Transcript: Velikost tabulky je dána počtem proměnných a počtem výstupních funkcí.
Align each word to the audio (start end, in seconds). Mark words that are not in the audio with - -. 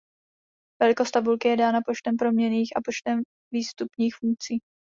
Velikost 0.83 1.11
tabulky 1.13 1.47
je 1.47 1.57
dána 1.57 1.79
počtem 1.85 2.17
proměnných 2.17 2.73
a 2.77 2.81
počtem 2.85 3.21
výstupních 3.53 4.15
funkcí. 4.19 4.59